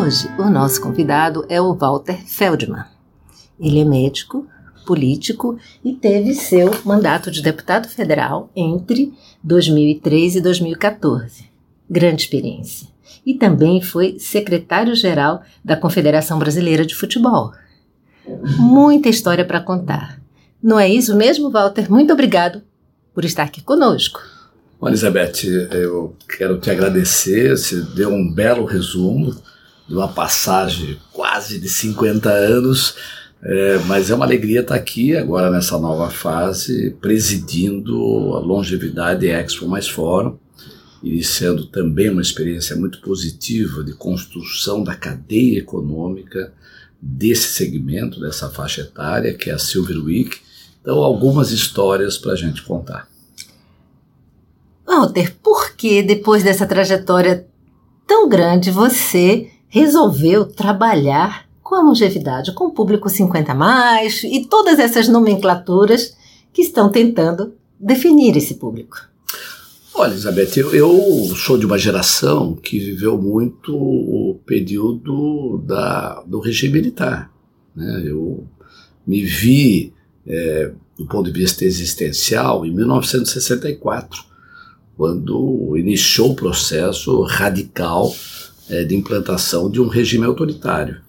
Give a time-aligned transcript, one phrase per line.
[0.00, 2.84] Hoje, o nosso convidado é o Walter Feldman.
[3.60, 4.46] Ele é médico,
[4.86, 9.12] político e teve seu mandato de deputado federal entre
[9.44, 11.44] 2003 e 2014.
[11.88, 12.88] Grande experiência.
[13.26, 17.52] E também foi secretário-geral da Confederação Brasileira de Futebol.
[18.56, 20.18] Muita história para contar.
[20.62, 21.90] Não é isso mesmo, Walter?
[21.90, 22.62] Muito obrigado
[23.12, 24.18] por estar aqui conosco.
[24.82, 27.50] Elizabeth, eu quero te agradecer.
[27.50, 29.36] Você deu um belo resumo
[29.90, 32.94] de uma passagem quase de 50 anos,
[33.42, 37.96] é, mas é uma alegria estar aqui agora nessa nova fase, presidindo
[38.36, 40.38] a Longevidade Expo Mais Fórum,
[41.02, 46.52] e sendo também uma experiência muito positiva de construção da cadeia econômica
[47.02, 50.38] desse segmento, dessa faixa etária, que é a Silver Week.
[50.80, 53.08] Então, algumas histórias para a gente contar.
[54.86, 57.44] Walter, por que depois dessa trajetória
[58.06, 64.78] tão grande você resolveu trabalhar com a longevidade, com o público 50 mais e todas
[64.80, 66.16] essas nomenclaturas
[66.52, 68.98] que estão tentando definir esse público.
[69.94, 76.40] Olha, Elizabeth, eu, eu sou de uma geração que viveu muito o período da, do
[76.40, 77.30] regime militar.
[77.74, 78.04] Né?
[78.06, 78.44] Eu
[79.06, 79.92] me vi,
[80.26, 84.24] é, do ponto de vista existencial, em 1964,
[84.96, 88.12] quando iniciou o processo radical
[88.70, 91.00] é, de implantação de um regime autoritário.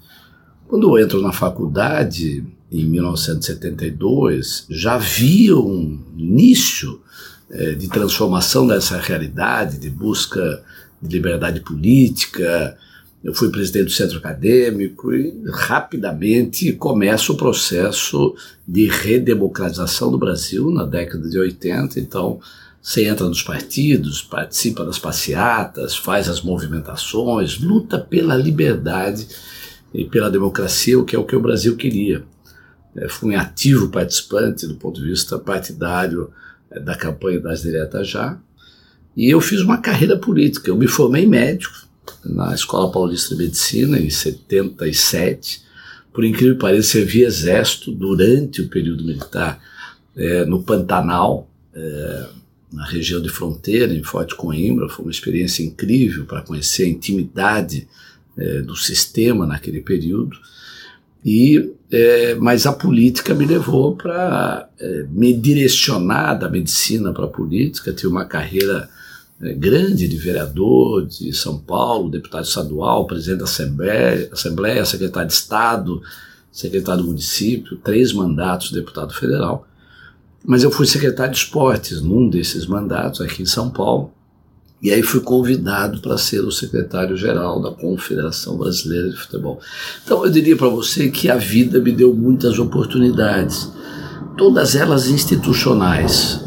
[0.67, 6.99] Quando eu entro na faculdade, em 1972, já havia um início
[7.49, 10.63] é, de transformação dessa realidade, de busca
[11.01, 12.77] de liberdade política.
[13.23, 18.33] Eu fui presidente do centro acadêmico e rapidamente começa o processo
[18.67, 21.99] de redemocratização do Brasil na década de 80.
[21.99, 22.39] Então,
[22.81, 29.27] você entra nos partidos, participa das passeatas, faz as movimentações, luta pela liberdade
[29.93, 32.23] e pela democracia, o que é o que o Brasil queria.
[32.95, 36.31] É, fui um ativo participante do ponto de vista partidário
[36.71, 38.37] é, da campanha das diretas já.
[39.15, 40.69] E eu fiz uma carreira política.
[40.69, 41.87] Eu me formei médico
[42.25, 45.61] na Escola Paulista de Medicina em 77.
[46.11, 49.61] Por incrível que pareça, servi exército durante o período militar
[50.15, 51.47] é, no Pantanal.
[52.71, 54.87] Na região de fronteira, em Forte Coimbra.
[54.87, 57.87] Foi uma experiência incrível para conhecer a intimidade
[58.37, 60.37] é, do sistema naquele período.
[61.23, 67.29] E, é, mas a política me levou para é, me direcionar da medicina para a
[67.29, 67.93] política.
[67.93, 68.89] Tive uma carreira
[69.41, 75.33] é, grande de vereador de São Paulo, deputado estadual, presidente da Assembleia, Assembleia secretário de
[75.33, 76.01] Estado,
[76.51, 79.67] secretário do município, três mandatos de deputado federal.
[80.43, 84.11] Mas eu fui secretário de esportes num desses mandatos aqui em São Paulo.
[84.81, 89.59] E aí fui convidado para ser o secretário-geral da Confederação Brasileira de Futebol.
[90.03, 93.71] Então eu diria para você que a vida me deu muitas oportunidades,
[94.35, 96.43] todas elas institucionais.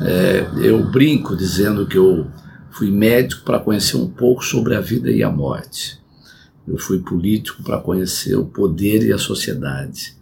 [0.00, 2.26] É, eu brinco dizendo que eu
[2.70, 6.00] fui médico para conhecer um pouco sobre a vida e a morte.
[6.66, 10.16] Eu fui político para conhecer o poder e a sociedade.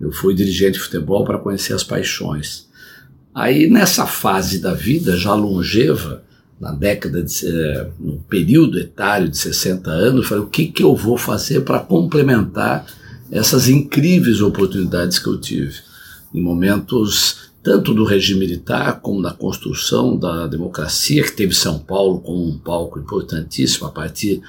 [0.00, 2.66] Eu fui dirigente de futebol para conhecer as paixões.
[3.34, 6.22] Aí nessa fase da vida já longeva,
[6.60, 10.82] na década de, eh, no período etário de 60 anos, eu falei o que que
[10.82, 12.86] eu vou fazer para complementar
[13.30, 15.74] essas incríveis oportunidades que eu tive
[16.32, 22.20] em momentos tanto do regime militar como da construção da democracia, que teve São Paulo
[22.20, 24.40] como um palco importantíssimo a partir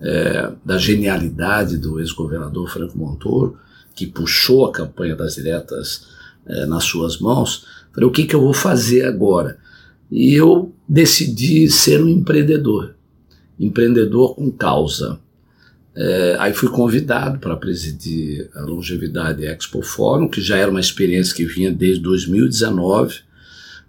[0.00, 3.58] é, da genialidade do ex-governador Franco Montoro,
[4.00, 6.06] que puxou a campanha das diretas
[6.46, 9.58] é, nas suas mãos, falei, o que, que eu vou fazer agora?
[10.10, 12.94] E eu decidi ser um empreendedor,
[13.58, 15.20] empreendedor com causa.
[15.94, 21.36] É, aí fui convidado para presidir a Longevidade Expo Fórum, que já era uma experiência
[21.36, 23.16] que vinha desde 2019,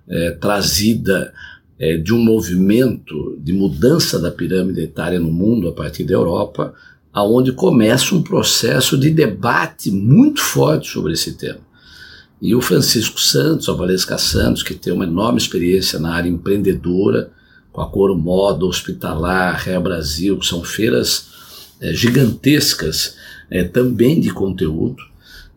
[0.09, 1.33] é, trazida
[1.79, 6.73] é, de um movimento de mudança da pirâmide etária no mundo a partir da Europa,
[7.13, 11.59] aonde começa um processo de debate muito forte sobre esse tema.
[12.41, 17.31] E o Francisco Santos, a Valesca Santos, que tem uma enorme experiência na área empreendedora,
[17.71, 21.27] com a Coro Moda, Hospitalar, Rea Brasil, que são feiras
[21.79, 23.15] é, gigantescas
[23.49, 25.03] é, também de conteúdo,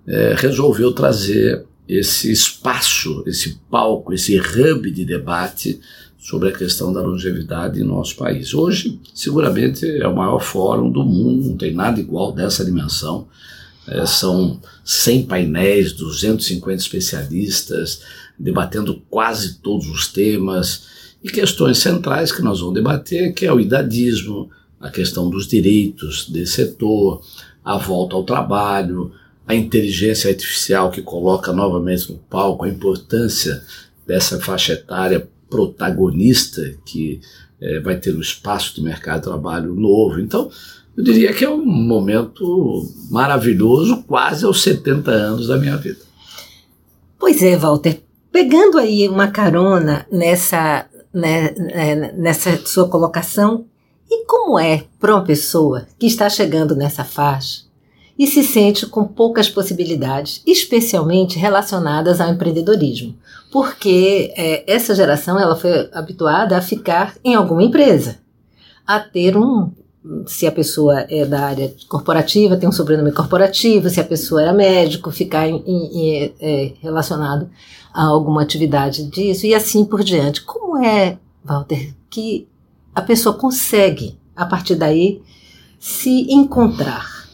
[0.06, 5.80] é, resolveu trazer esse espaço, esse palco, esse hub de debate
[6.24, 8.54] sobre a questão da longevidade em nosso país.
[8.54, 13.28] Hoje, seguramente, é o maior fórum do mundo, não tem nada igual dessa dimensão.
[13.86, 18.00] É, são 100 painéis, 250 especialistas,
[18.38, 20.86] debatendo quase todos os temas
[21.22, 24.50] e questões centrais que nós vamos debater, que é o idadismo,
[24.80, 27.20] a questão dos direitos desse setor,
[27.62, 29.12] a volta ao trabalho,
[29.46, 33.62] a inteligência artificial que coloca novamente no palco a importância
[34.06, 37.20] dessa faixa etária protagonista que
[37.60, 40.18] é, vai ter um espaço de mercado de trabalho novo.
[40.18, 40.50] Então,
[40.96, 46.00] eu diria que é um momento maravilhoso, quase aos 70 anos da minha vida.
[47.18, 48.00] Pois é, Walter.
[48.32, 53.66] Pegando aí uma carona nessa, né, né nessa sua colocação,
[54.10, 57.62] e como é para uma pessoa que está chegando nessa faixa
[58.18, 63.14] e se sente com poucas possibilidades, especialmente relacionadas ao empreendedorismo,
[63.54, 68.18] porque é, essa geração ela foi habituada a ficar em alguma empresa,
[68.84, 69.70] a ter um
[70.26, 74.52] se a pessoa é da área corporativa, tem um sobrenome corporativo, se a pessoa era
[74.52, 77.48] médico, ficar em, em, é, relacionado
[77.94, 80.42] a alguma atividade disso e assim por diante.
[80.42, 82.48] Como é, Walter, que
[82.92, 85.22] a pessoa consegue, a partir daí,
[85.78, 87.28] se encontrar,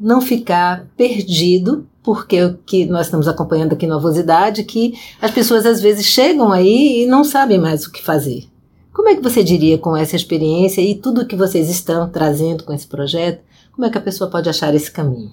[0.00, 5.66] não ficar perdido, porque o que nós estamos acompanhando aqui na Avosidade, que as pessoas
[5.66, 8.44] às vezes chegam aí e não sabem mais o que fazer.
[8.92, 12.72] Como é que você diria com essa experiência e tudo que vocês estão trazendo com
[12.72, 13.42] esse projeto,
[13.72, 15.30] como é que a pessoa pode achar esse caminho?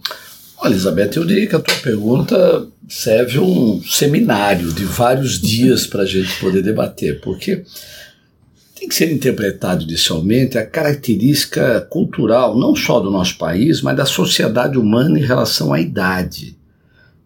[0.59, 6.03] Olha, Elizabeth, eu diria que a tua pergunta serve um seminário de vários dias para
[6.03, 7.63] a gente poder debater, porque
[8.77, 14.05] tem que ser interpretado inicialmente a característica cultural, não só do nosso país, mas da
[14.05, 16.56] sociedade humana em relação à idade.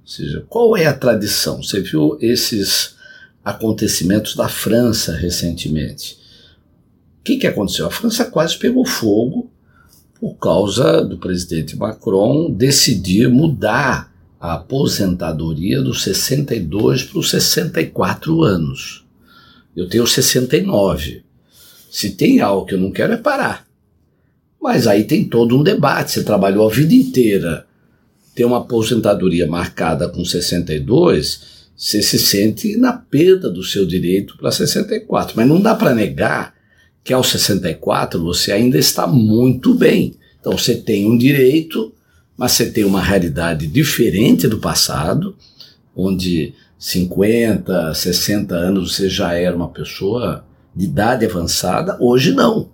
[0.02, 1.62] Ou seja, qual é a tradição?
[1.62, 2.96] Você viu esses
[3.44, 6.18] acontecimentos da França recentemente.
[7.20, 7.86] O que, que aconteceu?
[7.86, 9.50] A França quase pegou fogo
[10.20, 19.06] por causa do presidente Macron decidir mudar a aposentadoria dos 62 para os 64 anos.
[19.76, 21.24] Eu tenho 69.
[21.92, 23.68] Se tem algo que eu não quero é parar.
[24.60, 26.12] Mas aí tem todo um debate.
[26.12, 27.68] Você trabalhou a vida inteira,
[28.34, 34.52] tem uma aposentadoria marcada com 62, você se sente na perda do seu direito para
[34.52, 35.34] 64.
[35.36, 36.54] Mas não dá para negar
[37.04, 40.16] que aos 64 você ainda está muito bem.
[40.40, 41.94] Então você tem um direito,
[42.38, 45.36] mas você tem uma realidade diferente do passado,
[45.96, 50.46] onde 50, 60 anos você já era uma pessoa
[50.76, 52.70] de idade avançada, hoje não.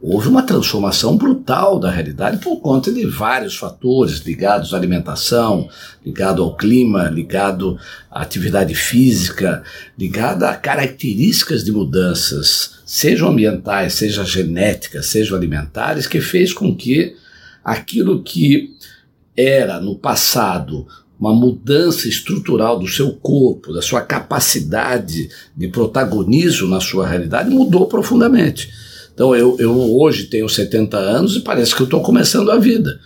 [0.00, 5.68] Houve uma transformação brutal da realidade por conta de vários fatores ligados à alimentação,
[6.06, 7.76] ligado ao clima, ligado
[8.08, 9.64] à atividade física,
[9.98, 17.16] ligado a características de mudanças, sejam ambientais, sejam genéticas, sejam alimentares, que fez com que
[17.64, 18.76] aquilo que
[19.36, 20.86] era no passado
[21.18, 27.86] uma mudança estrutural do seu corpo, da sua capacidade de protagonismo na sua realidade, mudou
[27.88, 28.70] profundamente.
[29.18, 33.00] Então eu, eu hoje tenho 70 anos e parece que eu estou começando a vida.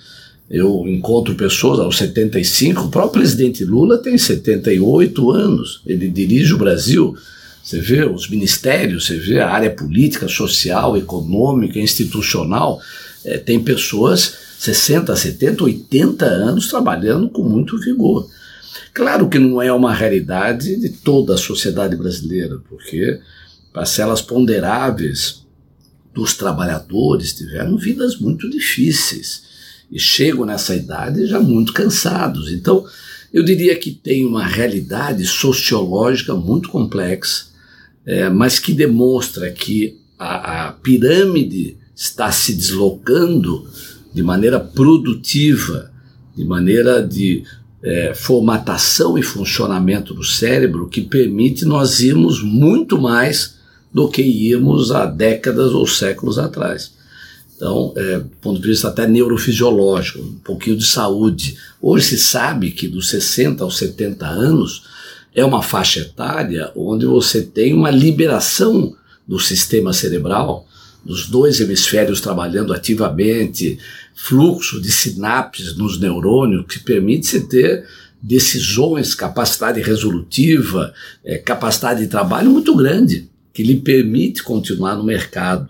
[0.51, 6.59] Eu encontro pessoas aos 75, o próprio presidente Lula tem 78 anos, ele dirige o
[6.59, 7.17] Brasil.
[7.65, 12.79] Você vê os ministérios, você vê a área política, social, econômica, institucional,
[13.25, 18.29] é, tem pessoas 60, 70, 80 anos trabalhando com muito vigor.
[18.93, 23.19] Claro que não é uma realidade de toda a sociedade brasileira, porque
[23.73, 25.42] parcelas ponderáveis
[26.15, 29.43] dos trabalhadores tiveram vidas muito difíceis
[29.91, 32.51] e chegam nessa idade já muito cansados.
[32.51, 32.85] Então,
[33.33, 37.47] eu diria que tem uma realidade sociológica muito complexa,
[38.05, 43.67] é, mas que demonstra que a, a pirâmide está se deslocando
[44.13, 45.91] de maneira produtiva,
[46.37, 47.45] de maneira de
[47.83, 53.57] é, formatação e funcionamento do cérebro que permite nós irmos muito mais
[53.93, 56.93] do que íamos há décadas ou séculos atrás.
[57.57, 61.57] Então, é, do ponto de vista até neurofisiológico, um pouquinho de saúde.
[61.81, 64.85] Hoje se sabe que dos 60 aos 70 anos
[65.35, 68.95] é uma faixa etária onde você tem uma liberação
[69.27, 70.67] do sistema cerebral
[71.05, 73.79] dos dois hemisférios trabalhando ativamente,
[74.15, 77.87] fluxo de sinapses nos neurônios que permite se ter
[78.23, 80.95] decisões, capacidade resolutiva,
[81.25, 85.69] é, capacidade de trabalho muito grande, que lhe permite continuar no mercado.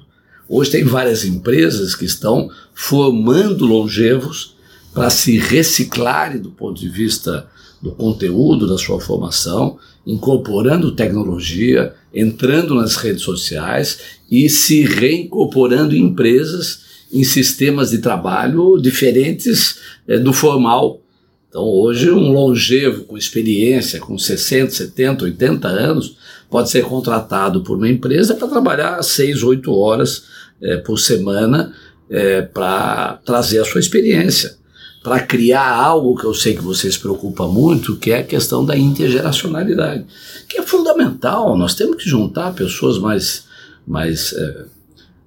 [0.48, 4.54] Hoje tem várias empresas que estão formando longevos
[4.92, 7.48] para se reciclarem do ponto de vista
[7.80, 13.98] do conteúdo da sua formação, incorporando tecnologia, entrando nas redes sociais
[14.30, 21.00] e se reincorporando em empresas em sistemas de trabalho diferentes é, do formal.
[21.48, 26.16] Então, hoje, um longevo com experiência, com 60, 70, 80 anos,
[26.52, 30.24] pode ser contratado por uma empresa para trabalhar 6, 8 horas
[30.60, 31.72] é, por semana
[32.10, 34.60] é, para trazer a sua experiência
[35.02, 38.76] para criar algo que eu sei que vocês preocupa muito, que é a questão da
[38.76, 40.06] intergeracionalidade,
[40.48, 41.58] que é fundamental.
[41.58, 43.44] Nós temos que juntar pessoas mais,
[43.84, 44.64] mais é,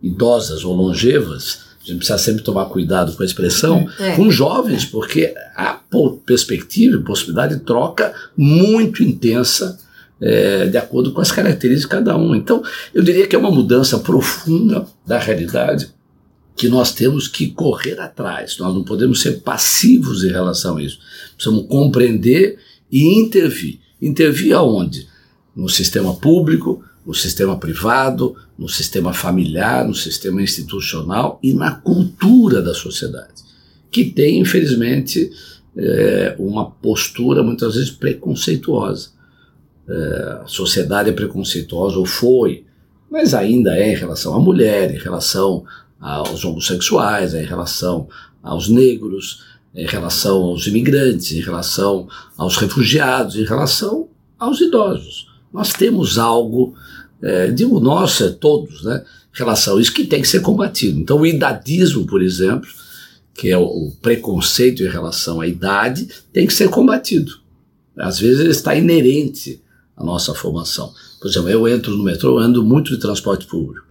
[0.02, 1.66] idosas ou longevas.
[1.84, 4.16] A gente precisa sempre tomar cuidado com a expressão, é.
[4.16, 5.78] com jovens, porque há
[6.26, 9.78] perspectiva e possibilidade de troca muito intensa
[10.22, 12.36] é, de acordo com as características de cada um.
[12.36, 15.90] Então, eu diria que é uma mudança profunda da realidade
[16.56, 18.58] que nós temos que correr atrás.
[18.58, 21.00] Nós não podemos ser passivos em relação a isso.
[21.36, 22.58] Precisamos compreender
[22.92, 23.80] e intervir.
[24.02, 25.08] Intervir aonde?
[25.56, 32.62] No sistema público, no sistema privado, no sistema familiar, no sistema institucional e na cultura
[32.62, 33.44] da sociedade,
[33.92, 35.30] que tem, infelizmente,
[35.78, 39.10] é, uma postura muitas vezes preconceituosa.
[39.88, 42.66] É, a sociedade é preconceituosa, ou foi,
[43.10, 45.64] mas ainda é em relação à mulher, em relação
[46.00, 48.08] aos homossexuais, em relação
[48.42, 54.08] aos negros, em relação aos imigrantes, em relação aos refugiados, em relação
[54.40, 55.28] aos idosos.
[55.54, 56.76] Nós temos algo,
[57.22, 61.00] é, digo nós, é todos, né, em relação a isso que tem que ser combatido.
[61.00, 62.70] Então, o idadismo, por exemplo,
[63.34, 67.34] que é o preconceito em relação à idade, tem que ser combatido.
[67.98, 69.62] Às vezes ele está inerente
[69.96, 70.94] à nossa formação.
[71.20, 73.86] Por exemplo, eu entro no metrô, ando muito de transporte público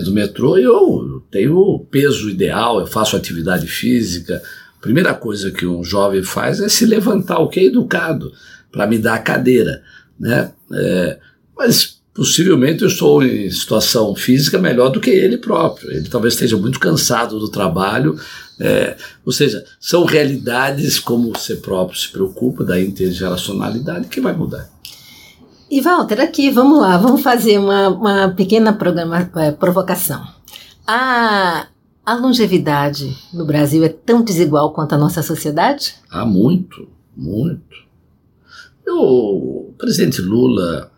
[0.00, 4.42] do metrô eu tenho o peso ideal, eu faço atividade física.
[4.76, 8.32] A primeira coisa que um jovem faz é se levantar, o que é educado,
[8.72, 9.82] para me dar a cadeira.
[10.18, 10.52] Né?
[10.72, 11.18] É,
[11.56, 15.90] mas possivelmente eu estou em situação física melhor do que ele próprio.
[15.90, 18.18] Ele talvez esteja muito cansado do trabalho.
[18.58, 24.73] É, ou seja, são realidades como você próprio se preocupa da intergeracionalidade que vai mudar.
[25.70, 30.26] E Walter, aqui, vamos lá, vamos fazer uma, uma pequena programa, é, provocação.
[30.86, 31.68] A,
[32.04, 35.94] a longevidade no Brasil é tão desigual quanto a nossa sociedade?
[36.10, 37.84] Há muito, muito.
[38.86, 40.92] o presidente Lula,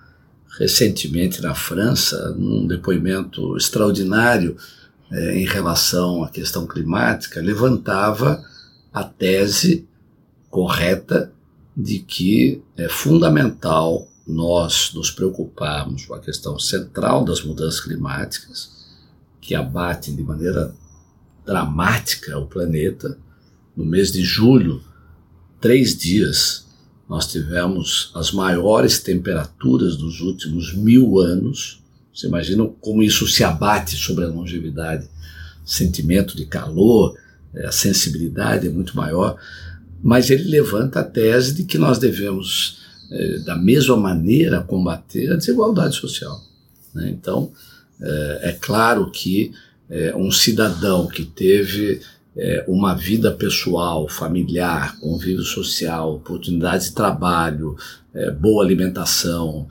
[0.59, 4.57] recentemente na França, num depoimento extraordinário
[5.13, 8.43] é, em relação à questão climática, levantava
[8.93, 9.87] a tese
[10.51, 11.33] correta
[11.77, 18.71] de que é fundamental nós nos preocuparmos com a questão central das mudanças climáticas,
[19.40, 20.75] que abatem de maneira
[21.45, 23.16] dramática o planeta,
[23.76, 24.83] no mês de julho,
[25.61, 26.66] três dias,
[27.09, 31.83] nós tivemos as maiores temperaturas dos últimos mil anos.
[32.12, 35.09] Você imagina como isso se abate sobre a longevidade.
[35.64, 37.16] Sentimento de calor,
[37.64, 39.38] a sensibilidade é muito maior.
[40.02, 45.37] Mas ele levanta a tese de que nós devemos é, da mesma maneira combater a
[45.37, 46.41] desigualdade social.
[46.95, 47.11] Né?
[47.11, 47.53] Então,
[48.01, 49.53] é, é, claro que
[49.89, 52.01] é, um cidadão que teve
[52.69, 57.75] uma vida pessoal, familiar, convívio social, oportunidade de trabalho,
[58.39, 59.67] boa alimentação,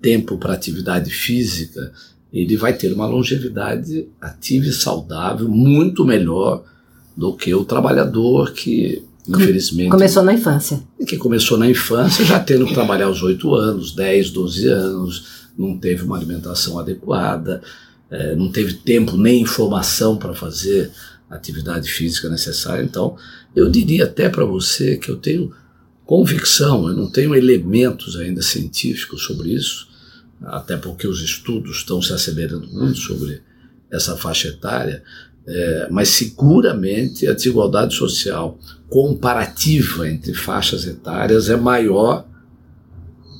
[0.00, 1.92] tempo para atividade física,
[2.32, 6.62] ele vai ter uma longevidade ativa e saudável muito melhor
[7.16, 9.90] do que o trabalhador que infelizmente.
[9.90, 10.82] Começou na infância.
[11.06, 15.26] Que começou na infância, já tendo que trabalhar aos 8 anos, 10, 12 anos,
[15.56, 17.62] não teve uma alimentação adequada,
[18.10, 20.90] é, não teve tempo nem informação para fazer
[21.30, 22.82] a atividade física necessária.
[22.82, 23.16] Então,
[23.54, 25.52] eu diria até para você que eu tenho
[26.04, 29.88] convicção, eu não tenho elementos ainda científicos sobre isso,
[30.42, 33.40] até porque os estudos estão se acelerando muito sobre
[33.90, 35.02] essa faixa etária,
[35.46, 38.58] é, mas seguramente a desigualdade social
[38.88, 42.24] comparativa entre faixas etárias é maior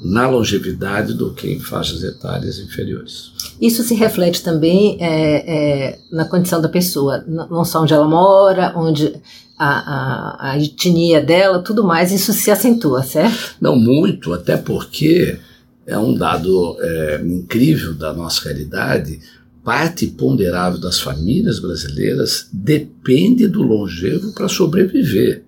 [0.02, 3.32] na longevidade do que em faixas etárias inferiores.
[3.58, 8.74] Isso se reflete também é, é, na condição da pessoa, não só onde ela mora,
[8.76, 9.14] onde
[9.58, 13.54] a, a, a, etnia dela, tudo mais, isso se acentua, certo?
[13.60, 15.38] Não muito, até porque
[15.86, 19.20] é um dado é, incrível da nossa realidade
[19.64, 25.42] parte ponderável das famílias brasileiras depende do longevo para sobreviver.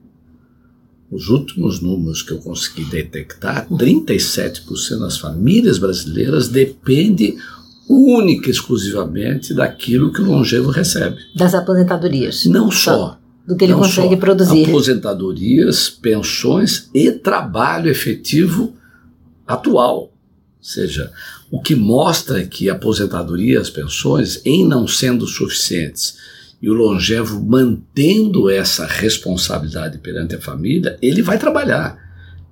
[1.10, 7.38] os últimos números que eu consegui detectar, 37% das famílias brasileiras dependem
[7.88, 11.16] única e exclusivamente daquilo que o longevo recebe.
[11.34, 12.46] Das aposentadorias.
[12.46, 13.18] Não só.
[13.46, 14.20] Do que ele consegue só.
[14.20, 14.66] produzir.
[14.66, 18.74] Aposentadorias, pensões e trabalho efetivo
[19.46, 19.98] atual.
[19.98, 20.12] Ou
[20.60, 21.12] seja,
[21.50, 26.16] o que mostra que a aposentadoria as pensões, em não sendo suficientes,
[26.60, 31.98] e o longevo mantendo essa responsabilidade perante a família, ele vai trabalhar.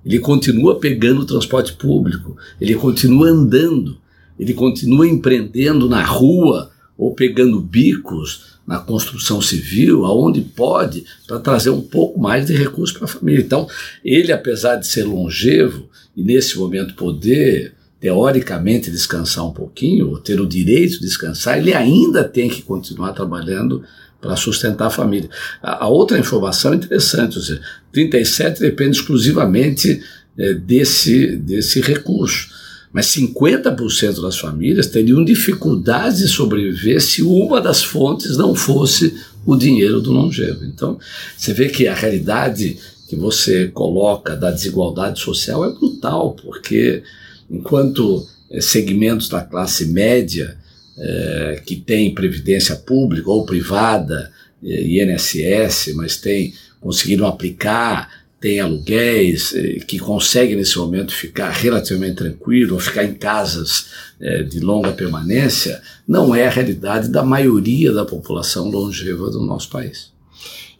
[0.05, 3.97] Ele continua pegando o transporte público, ele continua andando,
[4.39, 11.69] ele continua empreendendo na rua ou pegando bicos na construção civil, aonde pode, para trazer
[11.69, 13.41] um pouco mais de recursos para a família.
[13.41, 13.67] Então,
[14.03, 17.74] ele, apesar de ser longevo e nesse momento poder
[18.05, 23.13] teoricamente descansar um pouquinho, ou ter o direito de descansar, ele ainda tem que continuar
[23.13, 23.81] trabalhando
[24.21, 25.27] para sustentar a família.
[25.59, 27.59] A, a, outra informação é interessante, ou seja,
[27.91, 30.03] 37 depende exclusivamente
[30.37, 32.47] é, desse, desse recurso.
[32.93, 39.55] Mas 50% das famílias teriam dificuldade de sobreviver se uma das fontes não fosse o
[39.55, 40.63] dinheiro do longevo.
[40.63, 40.99] Então,
[41.35, 42.77] você vê que a realidade
[43.09, 47.01] que você coloca da desigualdade social é brutal, porque
[47.49, 50.57] enquanto é, segmentos da classe média
[50.97, 54.31] é, que tem previdência pública ou privada,
[54.63, 62.17] é, INSS, mas tem conseguiram aplicar tem aluguéis, eh, que conseguem nesse momento ficar relativamente
[62.17, 63.87] tranquilo, ou ficar em casas
[64.19, 69.69] eh, de longa permanência, não é a realidade da maioria da população longeva do nosso
[69.69, 70.11] país.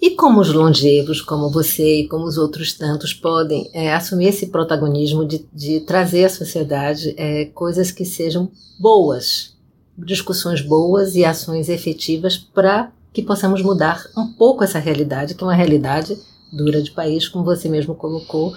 [0.01, 4.47] E como os longevos, como você e como os outros tantos, podem é, assumir esse
[4.47, 9.55] protagonismo de, de trazer à sociedade é, coisas que sejam boas,
[9.97, 15.47] discussões boas e ações efetivas para que possamos mudar um pouco essa realidade, que é
[15.47, 16.17] uma realidade
[16.51, 18.53] dura de país, como você mesmo colocou,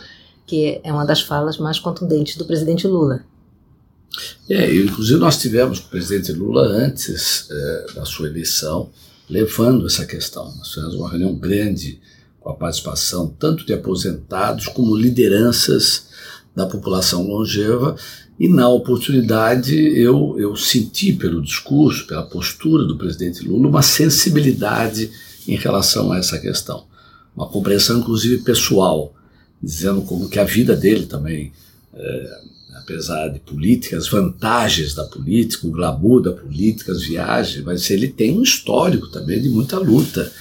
[0.47, 3.25] que é uma das falas mais contundentes do presidente Lula.
[4.49, 8.91] É, inclusive nós tivemos com o presidente Lula antes é, da sua eleição,
[9.29, 10.55] levando essa questão.
[10.57, 12.01] Nós fizemos uma reunião grande
[12.41, 16.09] com a participação tanto de aposentados como lideranças
[16.55, 17.97] da população longeva,
[18.39, 25.11] e na oportunidade eu, eu senti pelo discurso, pela postura do presidente Lula, uma sensibilidade
[25.47, 26.89] em relação a essa questão
[27.39, 29.15] uma compreensão inclusive pessoal,
[29.63, 31.53] dizendo como que a vida dele também,
[31.95, 32.41] é,
[32.79, 38.39] apesar de políticas, vantagens da política, o glamour da política, as viagens, mas ele tem
[38.39, 40.33] um histórico também de muita luta,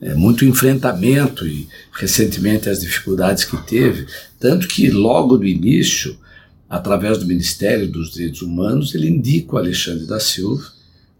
[0.00, 4.06] é, muito enfrentamento e recentemente as dificuldades que teve,
[4.38, 6.16] tanto que logo no início,
[6.68, 10.64] através do Ministério dos Direitos Humanos, ele indica o Alexandre da Silva,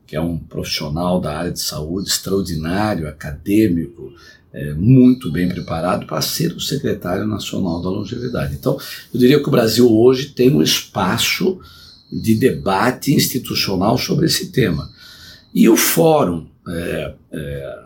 [0.06, 4.12] que é um profissional da área de saúde extraordinário, acadêmico,
[4.52, 8.54] é, muito bem preparado para ser o secretário nacional da longevidade.
[8.54, 8.78] Então,
[9.12, 11.58] eu diria que o Brasil hoje tem um espaço
[12.12, 14.90] de debate institucional sobre esse tema.
[15.54, 17.78] E o Fórum é, é,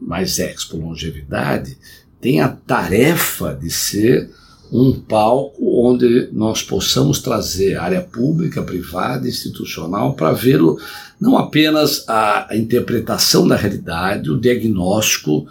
[0.00, 1.78] Mais Expo Longevidade
[2.20, 4.30] tem a tarefa de ser
[4.72, 10.76] um palco onde nós possamos trazer área pública, privada, institucional para ver o,
[11.20, 15.46] não apenas a, a interpretação da realidade, o diagnóstico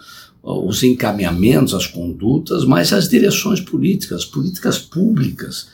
[0.46, 5.66] os encaminhamentos, as condutas, mas as direções políticas, políticas públicas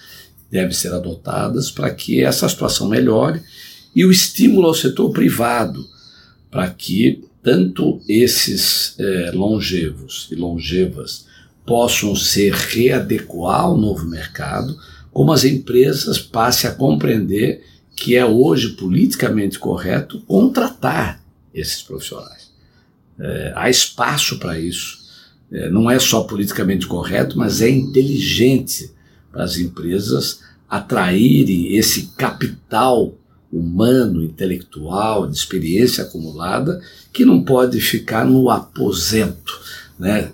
[0.50, 3.42] devem ser adotadas para que essa situação melhore
[3.94, 5.86] e o estímulo ao setor privado
[6.50, 11.26] para que tanto esses é, longevos e longevas
[11.66, 14.76] possam se readequar ao novo mercado,
[15.12, 21.22] como as empresas passem a compreender que é hoje politicamente correto contratar
[21.54, 22.41] esses profissionais.
[23.22, 25.00] É, há espaço para isso.
[25.52, 28.90] É, não é só politicamente correto, mas é inteligente
[29.30, 33.14] para as empresas atraírem esse capital
[33.52, 36.80] humano, intelectual, de experiência acumulada,
[37.12, 39.60] que não pode ficar no aposento.
[39.98, 40.32] Né?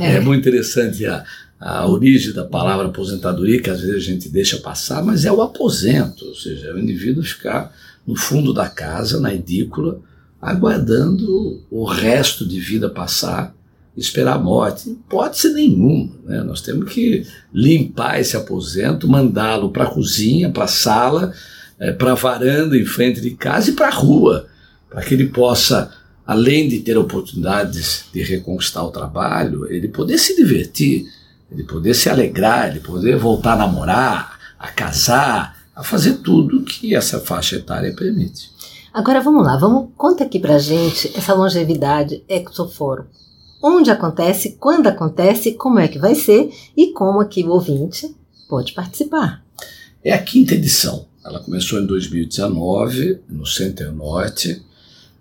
[0.00, 1.24] É, é muito interessante a,
[1.60, 5.40] a origem da palavra aposentadoria, que às vezes a gente deixa passar, mas é o
[5.40, 7.72] aposento, ou seja, é o indivíduo ficar
[8.04, 10.00] no fundo da casa, na edícula,
[10.42, 13.54] aguardando o resto de vida passar,
[13.96, 14.90] esperar a morte.
[14.90, 16.10] Hipótese nenhuma.
[16.24, 16.42] Né?
[16.42, 17.24] Nós temos que
[17.54, 21.32] limpar esse aposento, mandá-lo para a cozinha, para a sala,
[21.78, 24.48] é, para a varanda em frente de casa e para a rua,
[24.90, 25.92] para que ele possa,
[26.26, 31.06] além de ter oportunidades de reconquistar o trabalho, ele poder se divertir,
[31.52, 36.96] ele poder se alegrar, ele poder voltar a namorar, a casar, a fazer tudo que
[36.96, 38.51] essa faixa etária permite.
[38.92, 43.06] Agora vamos lá, vamos conta aqui pra gente essa longevidade Exoforo.
[43.62, 48.14] onde acontece, quando acontece, como é que vai ser e como aqui o ouvinte
[48.50, 49.42] pode participar.
[50.04, 51.06] É a quinta edição.
[51.24, 54.60] Ela começou em 2019, no Center Norte.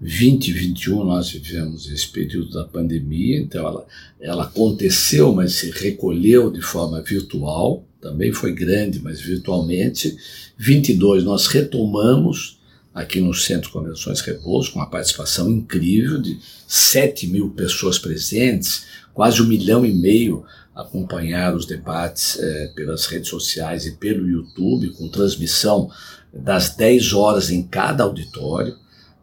[0.01, 3.85] 2021 nós vivemos esse período da pandemia, então ela,
[4.19, 10.17] ela aconteceu, mas se recolheu de forma virtual, também foi grande, mas virtualmente.
[10.57, 12.59] 22 nós retomamos
[12.93, 18.85] aqui no Centro de Convenções Repouso, com uma participação incrível de 7 mil pessoas presentes,
[19.13, 24.89] quase um milhão e meio acompanharam os debates é, pelas redes sociais e pelo YouTube,
[24.91, 25.89] com transmissão
[26.33, 28.75] das 10 horas em cada auditório,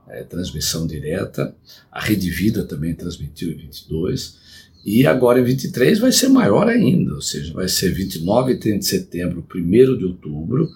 [0.09, 1.55] é, transmissão direta.
[1.91, 4.37] A Rede Vida também transmitiu em 22.
[4.85, 8.79] E agora em 23 vai ser maior ainda, ou seja, vai ser 29 e 30
[8.79, 10.71] de setembro, 1 de outubro,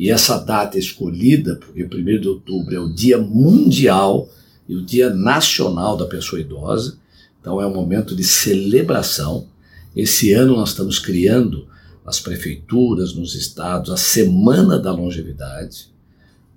[0.00, 4.30] e essa data escolhida, porque 1 de outubro é o Dia Mundial
[4.66, 6.96] e o Dia Nacional da Pessoa Idosa,
[7.38, 9.46] então é um momento de celebração.
[9.94, 11.68] Esse ano nós estamos criando
[12.02, 15.88] nas prefeituras, nos estados, a Semana da Longevidade,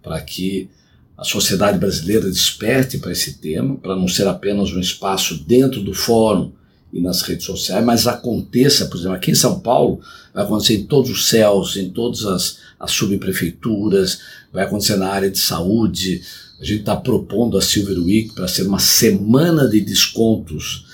[0.02, 0.70] para que
[1.18, 5.94] a sociedade brasileira desperte para esse tema, para não ser apenas um espaço dentro do
[5.94, 6.54] fórum
[6.94, 10.00] e nas redes sociais, mas aconteça, por exemplo, aqui em São Paulo,
[10.32, 14.20] vai acontecer em todos os céus, em todas as, as subprefeituras,
[14.54, 16.22] vai acontecer na área de saúde.
[16.62, 20.86] A gente está propondo a Silver Week para ser uma semana de descontos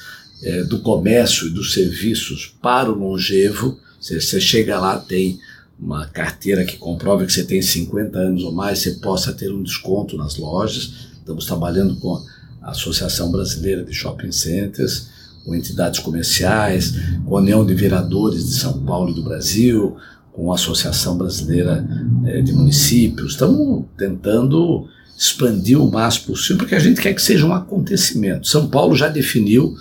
[0.41, 3.77] é, do comércio e dos serviços para o longevo.
[3.99, 5.37] Você, você chega lá, tem
[5.77, 9.61] uma carteira que comprova que você tem 50 anos ou mais, você possa ter um
[9.61, 11.09] desconto nas lojas.
[11.19, 12.23] Estamos trabalhando com
[12.61, 16.93] a Associação Brasileira de Shopping Centers com entidades comerciais,
[17.25, 19.97] com a União de Vereadores de São Paulo e do Brasil,
[20.31, 21.87] com a Associação Brasileira
[22.25, 23.31] eh, de Municípios.
[23.31, 28.47] Estamos tentando expandir o máximo possível, porque a gente quer que seja um acontecimento.
[28.47, 29.75] São Paulo já definiu,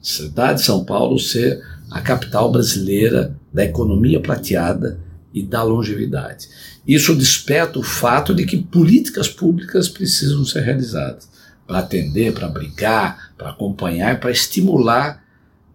[0.00, 4.98] cidade de São Paulo, ser a capital brasileira da economia prateada
[5.32, 6.48] e da longevidade.
[6.86, 11.28] Isso desperta o fato de que políticas públicas precisam ser realizadas
[11.66, 15.24] para atender, para brigar, para acompanhar, para estimular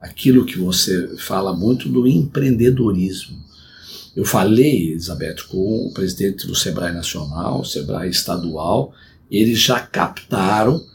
[0.01, 3.41] aquilo que você fala muito do empreendedorismo.
[4.13, 8.93] Eu falei, Elizabeth, com o presidente do Sebrae Nacional, Sebrae Estadual,
[9.31, 10.85] eles já captaram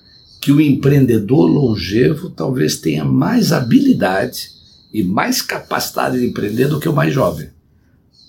[0.40, 4.50] que o empreendedor longevo talvez tenha mais habilidade
[4.92, 7.48] e mais capacidade de empreender do que o mais jovem.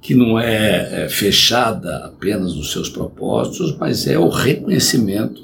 [0.00, 5.42] que não é, é fechada apenas nos seus propósitos, mas é o reconhecimento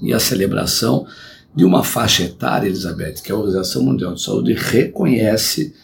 [0.00, 1.06] e a celebração
[1.54, 5.74] de uma faixa etária, Elizabeth, que a Organização Mundial de Saúde reconhece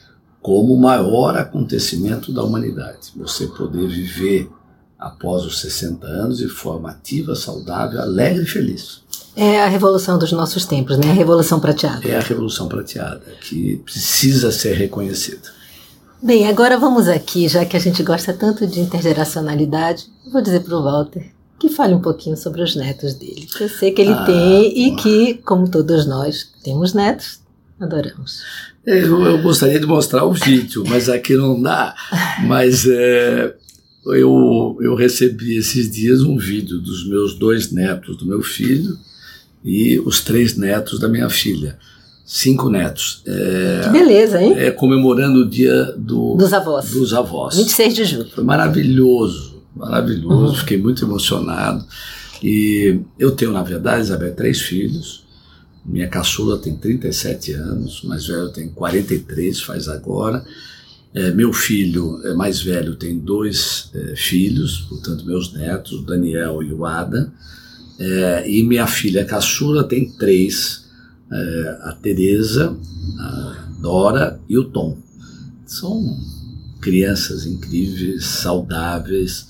[0.41, 3.13] como o maior acontecimento da humanidade.
[3.17, 4.49] Você poder viver
[4.99, 9.03] após os 60 anos de forma ativa, saudável, alegre e feliz.
[9.37, 11.11] É a revolução dos nossos tempos, né?
[11.11, 12.07] A revolução prateada.
[12.07, 15.53] É a revolução prateada, que precisa ser reconhecida.
[16.23, 20.77] Bem, agora vamos aqui, já que a gente gosta tanto de intergeracionalidade, vou dizer para
[20.77, 23.49] o Walter que fale um pouquinho sobre os netos dele.
[23.59, 27.41] Eu sei que ele ah, tem e que, como todos nós, temos netos,
[27.81, 28.43] adoramos.
[28.85, 31.95] Eu, eu, gostaria de mostrar o vídeo, mas aqui não dá.
[32.47, 33.55] Mas é,
[34.07, 38.99] eu, eu recebi esses dias um vídeo dos meus dois netos do meu filho
[39.65, 41.79] e os três netos da minha filha.
[42.27, 43.23] Cinco netos.
[43.27, 44.55] É, que beleza, hein?
[44.57, 46.91] É, comemorando o dia do, dos avós.
[46.91, 47.57] Dos avós.
[47.57, 48.31] 26 de julho.
[48.31, 50.53] Foi maravilhoso, maravilhoso.
[50.53, 50.55] Uhum.
[50.55, 51.85] Fiquei muito emocionado.
[52.43, 55.25] E eu tenho, na verdade, Isabel, três filhos.
[55.85, 60.43] Minha caçula tem 37 anos, mais velho tem 43, faz agora.
[61.15, 66.61] É, meu filho é mais velho tem dois é, filhos, portanto, meus netos, o Daniel
[66.61, 67.33] e o Ada.
[68.01, 70.87] É, e minha filha caçula tem três,
[71.31, 72.77] é, a Teresa,
[73.21, 74.99] a Dora e o Tom.
[75.65, 76.19] São
[76.81, 79.47] crianças incríveis, saudáveis.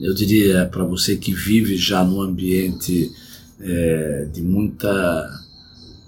[0.00, 3.12] Eu diria para você que vive já num ambiente
[3.60, 5.40] é, de muita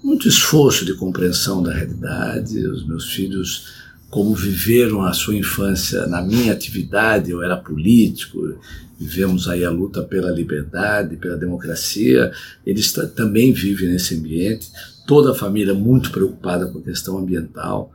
[0.03, 2.59] muito esforço de compreensão da realidade.
[2.67, 8.57] Os meus filhos como viveram a sua infância na minha atividade, eu era político,
[8.99, 12.31] vivemos aí a luta pela liberdade, pela democracia,
[12.65, 14.71] eles também vivem nesse ambiente,
[15.05, 17.93] toda a família muito preocupada com a questão ambiental,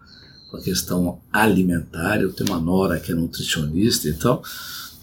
[0.51, 4.43] com a questão alimentar, eu tenho uma nora que é nutricionista, então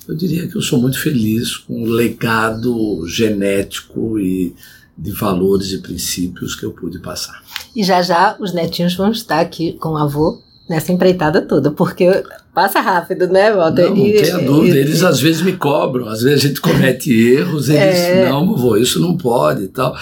[0.08, 4.56] eu diria que eu sou muito feliz com o legado genético e
[4.98, 7.44] de valores e princípios que eu pude passar.
[7.76, 12.24] E já já os netinhos vão estar aqui com o avô nessa empreitada toda, porque
[12.54, 13.90] passa rápido, né, Walter?
[13.90, 17.12] Não, não tenha dúvida, e, eles às vezes me cobram, às vezes a gente comete
[17.34, 18.30] erros, eles, é...
[18.30, 19.98] não, vou, isso não pode e tal.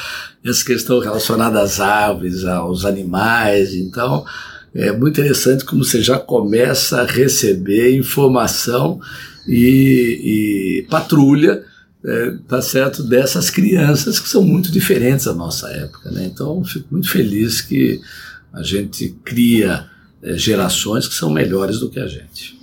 [0.45, 4.25] Essa questão relacionada às aves, aos animais, então
[4.75, 8.99] é muito interessante como você já começa a receber informação
[9.47, 11.63] e, e patrulha
[12.05, 16.25] é, tá certo dessas crianças que são muito diferentes da nossa época, né?
[16.25, 17.99] Então fico muito feliz que
[18.53, 19.85] a gente cria
[20.21, 22.57] gerações que são melhores do que a gente.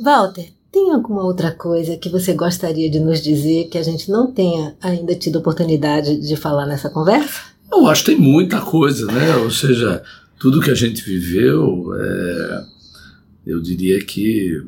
[0.00, 4.32] Walter, tem alguma outra coisa que você gostaria de nos dizer que a gente não
[4.32, 7.40] tenha ainda tido oportunidade de falar nessa conversa?
[7.70, 9.36] Eu acho que tem muita coisa, né?
[9.36, 10.02] Ou seja,
[10.38, 12.64] tudo que a gente viveu, é,
[13.46, 14.62] eu diria que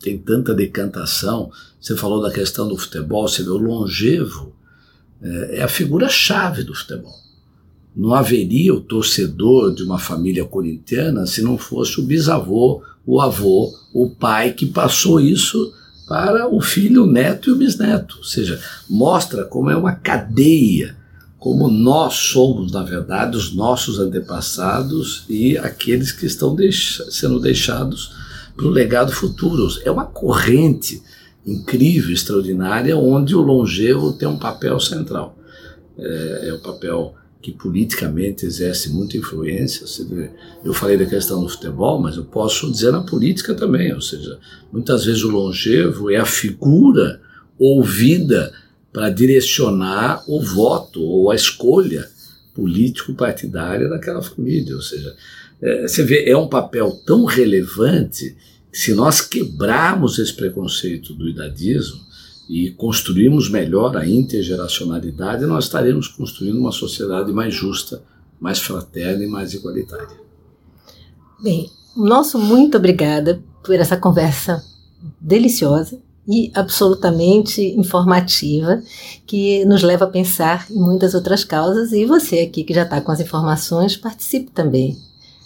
[0.00, 1.50] tem tanta decantação.
[1.80, 4.54] Você falou da questão do futebol, você vê o longevo,
[5.20, 7.21] é, é a figura-chave do futebol.
[7.94, 13.72] Não haveria o torcedor de uma família corintiana se não fosse o bisavô, o avô,
[13.92, 15.72] o pai que passou isso
[16.08, 18.18] para o filho, o neto e o bisneto.
[18.18, 20.96] Ou seja, mostra como é uma cadeia,
[21.38, 26.56] como nós somos, na verdade, os nossos antepassados e aqueles que estão
[27.10, 28.14] sendo deixados
[28.56, 29.66] para o legado futuro.
[29.84, 31.02] É uma corrente
[31.44, 35.36] incrível, extraordinária, onde o longevo tem um papel central.
[35.98, 39.84] É, é o papel que politicamente exerce muita influência.
[40.64, 43.92] Eu falei da questão do futebol, mas eu posso dizer na política também.
[43.92, 44.38] Ou seja,
[44.72, 47.20] muitas vezes o longevo é a figura
[47.58, 48.52] ouvida
[48.92, 52.08] para direcionar o voto ou a escolha
[52.54, 54.76] político-partidária daquela família.
[54.76, 55.12] Ou seja,
[55.60, 58.36] é, você vê, é um papel tão relevante
[58.70, 62.00] que se nós quebrarmos esse preconceito do idadismo,
[62.52, 68.02] e construirmos melhor a intergeracionalidade, nós estaremos construindo uma sociedade mais justa,
[68.38, 70.20] mais fraterna e mais igualitária.
[71.42, 74.62] Bem, nosso muito obrigada por essa conversa
[75.18, 78.82] deliciosa e absolutamente informativa
[79.26, 83.00] que nos leva a pensar em muitas outras causas e você aqui que já está
[83.00, 84.98] com as informações participe também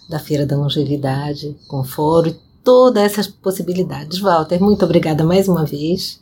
[0.08, 4.18] da Feira da Longevidade, com fórum e todas essas possibilidades.
[4.18, 6.18] Walter, muito obrigada mais uma vez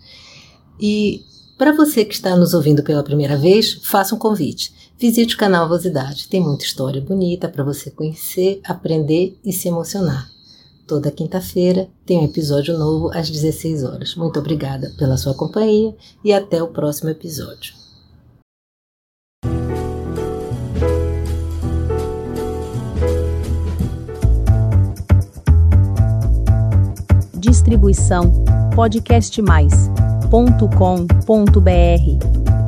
[0.80, 1.24] e
[1.56, 4.72] para você que está nos ouvindo pela primeira vez, faça um convite.
[4.98, 6.28] Visite o canal Vosidade.
[6.28, 10.28] Tem muita história bonita para você conhecer, aprender e se emocionar.
[10.86, 14.14] Toda quinta-feira tem um episódio novo às 16 horas.
[14.16, 17.74] Muito obrigada pela sua companhia e até o próximo episódio.
[27.38, 29.88] Distribuição podcast mais
[30.34, 32.63] www.cultura.com.br